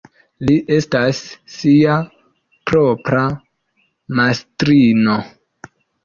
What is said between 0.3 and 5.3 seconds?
Li estas sia propra mastrino.